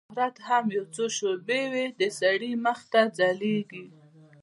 [0.09, 3.85] شهرت هم یو څو شېبې وي د سړي مخ ته ځلیږي